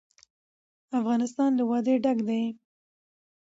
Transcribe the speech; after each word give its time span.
افغانستان 0.99 1.49
له 1.57 1.63
وادي 1.69 1.95
ډک 2.03 2.17
دی. 2.27 2.43